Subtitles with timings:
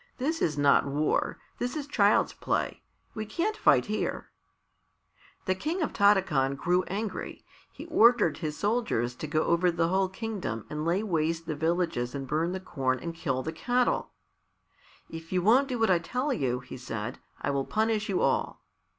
[0.17, 2.81] This is not war; this is child's play.
[3.13, 4.31] We can't fight here."
[5.45, 7.45] The King of Tarakan grew angry.
[7.71, 12.15] He ordered his soldiers to go over the whole kingdom and lay waste the villages
[12.15, 14.09] and burn the corn and kill the cattle.
[15.07, 18.63] "If you won't do what I tell you," he said, "I will punish you all."